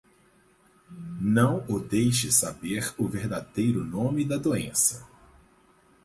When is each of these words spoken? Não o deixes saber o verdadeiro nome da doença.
Não 1.19 1.63
o 1.69 1.77
deixes 1.79 2.33
saber 2.33 2.91
o 2.97 3.07
verdadeiro 3.07 3.83
nome 3.85 4.25
da 4.25 4.35
doença. 4.35 5.07